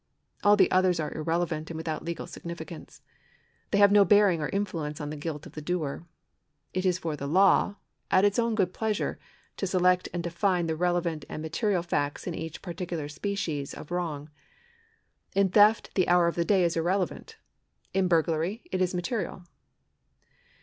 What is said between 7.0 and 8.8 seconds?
the law, at its own good